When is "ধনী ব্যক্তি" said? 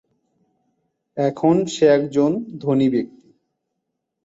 2.59-3.27